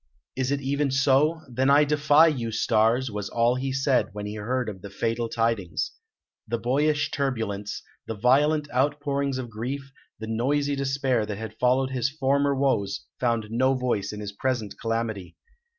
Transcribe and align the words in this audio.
"Is 0.35 0.49
it 0.51 0.61
even 0.61 0.89
so? 0.89 1.41
Then 1.47 1.69
I 1.69 1.83
defy 1.83 2.25
you, 2.25 2.51
stars!" 2.51 3.11
was 3.11 3.29
all 3.29 3.53
he 3.53 3.71
said, 3.71 4.09
when 4.13 4.25
he 4.25 4.33
heard 4.33 4.81
the 4.81 4.89
fatal 4.89 5.29
tidings. 5.29 5.91
The 6.47 6.57
boyish 6.57 7.11
turbulence, 7.11 7.83
the 8.07 8.15
violent 8.15 8.67
outpourings 8.73 9.37
of 9.37 9.51
grief, 9.51 9.91
the 10.19 10.25
noisy 10.25 10.75
despair 10.75 11.27
that 11.27 11.37
had 11.37 11.59
followed 11.59 11.91
his 11.91 12.09
former 12.09 12.55
woes 12.55 13.05
found 13.19 13.51
no 13.51 13.75
voice 13.75 14.11
in 14.11 14.21
his 14.21 14.31
present 14.31 14.73
calamity. 14.81 15.35